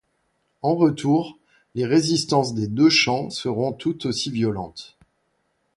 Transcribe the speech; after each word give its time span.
En 0.63 0.73
retour, 0.73 1.37
les 1.75 1.85
résistances 1.85 2.55
des 2.55 2.65
deux 2.67 2.89
champs 2.89 3.29
seront 3.29 3.71
toutes 3.71 4.07
aussi 4.07 4.31
violentes. 4.31 4.97